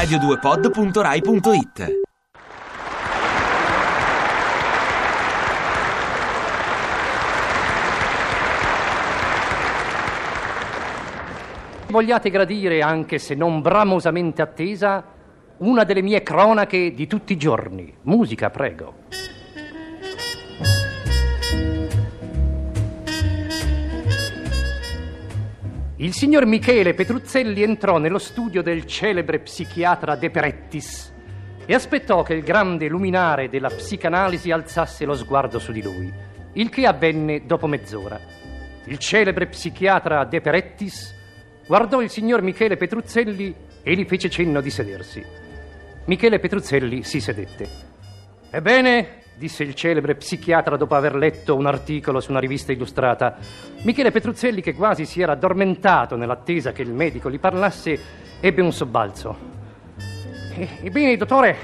[0.00, 1.98] radio2pod.rai.it
[11.88, 15.04] Vogliate gradire, anche se non bramosamente attesa,
[15.58, 17.94] una delle mie cronache di tutti i giorni.
[18.02, 18.94] Musica, prego.
[26.00, 31.12] Il signor Michele Petruzzelli entrò nello studio del celebre psichiatra De Perettis
[31.66, 36.10] e aspettò che il grande luminare della psicanalisi alzasse lo sguardo su di lui,
[36.54, 38.18] il che avvenne dopo mezz'ora.
[38.84, 41.14] Il celebre psichiatra De Perettis
[41.66, 45.22] guardò il signor Michele Petruzzelli e gli fece cenno di sedersi.
[46.06, 47.68] Michele Petruzzelli si sedette.
[48.48, 53.36] Ebbene, disse il celebre psichiatra dopo aver letto un articolo su una rivista illustrata.
[53.82, 57.98] Michele Petruzzelli, che quasi si era addormentato nell'attesa che il medico gli parlasse,
[58.40, 59.36] ebbe un sobbalzo.
[60.56, 61.56] E- ebbene, dottore,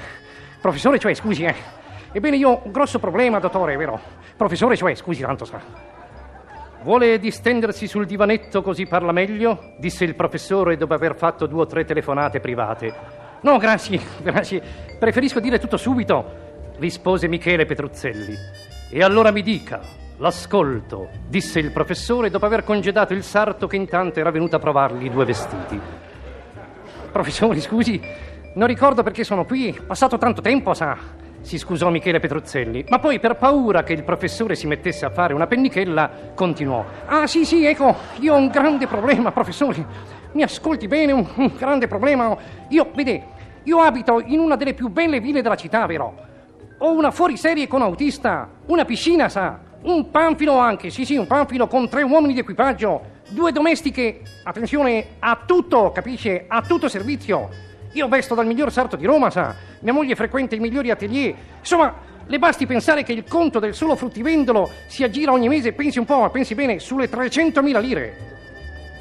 [0.59, 1.55] professore, cioè, scusi, eh.
[2.11, 3.99] Ebbene, io ho un grosso problema, dottore, vero?
[4.35, 5.61] Professore, cioè, scusi tanto, sa.
[6.83, 9.73] Vuole distendersi sul divanetto così parla meglio?
[9.77, 12.93] disse il professore dopo aver fatto due o tre telefonate private.
[13.41, 14.61] No, grazie, grazie.
[14.97, 16.46] Preferisco dire tutto subito
[16.79, 18.35] rispose Michele Petruzzelli.
[18.89, 19.81] E allora mi dica,
[20.17, 25.05] l'ascolto, disse il professore dopo aver congedato il sarto che intanto era venuto a provargli
[25.05, 25.79] i due vestiti.
[27.11, 27.99] Professore, scusi,
[28.53, 30.97] non ricordo perché sono qui, passato tanto tempo, sa.
[31.41, 35.33] Si scusò Michele Petruzzelli, ma poi per paura che il professore si mettesse a fare
[35.33, 36.83] una pennichella, continuò.
[37.05, 39.85] Ah sì, sì, ecco, io ho un grande problema, professore.
[40.33, 42.35] Mi ascolti bene, un, un grande problema.
[42.69, 43.23] Io, vede,
[43.63, 46.26] io abito in una delle più belle ville della città, vero?
[46.79, 51.65] Ho una fuoriserie con autista, una piscina, sa, un panfilo anche, sì, sì, un panfilo
[51.65, 56.45] con tre uomini di equipaggio, due domestiche, attenzione, a tutto, capisce?
[56.47, 57.49] A tutto servizio.
[57.93, 61.33] Io vesto dal miglior sarto di Roma, sa, mia moglie frequenta i migliori atelier.
[61.57, 61.95] Insomma,
[62.27, 66.05] le basti pensare che il conto del solo fruttivendolo si aggira ogni mese, pensi un
[66.05, 68.17] po', ma pensi bene, sulle 300.000 lire.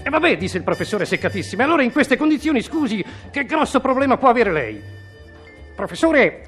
[0.02, 4.30] E vabbè, disse il professore seccatissimo, allora in queste condizioni, scusi, che grosso problema può
[4.30, 4.82] avere lei?
[5.74, 6.46] Professore,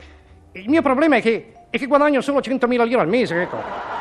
[0.58, 3.96] il mio problema è che, è che guadagno solo 100.000 lire al mese, ecco.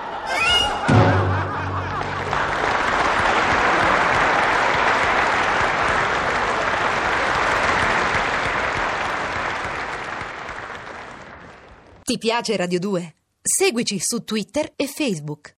[12.04, 13.16] Ti piace Radio 2?
[13.42, 15.56] Seguici su Twitter e Facebook.